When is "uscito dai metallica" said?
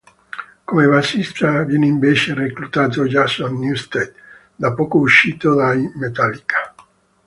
4.97-6.73